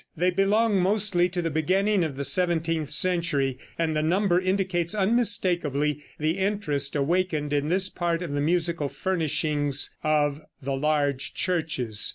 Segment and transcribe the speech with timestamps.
[0.17, 6.01] They belong mostly to the beginning of the seventeenth century, and the number indicates unmistakably
[6.17, 9.71] the interest awakened in this part of the musical furnishing
[10.03, 12.09] of the large churches.